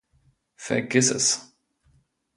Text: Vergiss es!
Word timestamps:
Vergiss 0.55 1.11
es! 1.11 1.53